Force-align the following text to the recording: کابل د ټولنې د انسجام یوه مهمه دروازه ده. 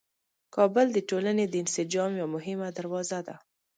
کابل 0.55 0.87
د 0.93 0.97
ټولنې 1.09 1.45
د 1.47 1.53
انسجام 1.63 2.11
یوه 2.19 2.29
مهمه 2.35 2.67
دروازه 2.77 3.19
ده. 3.27 3.35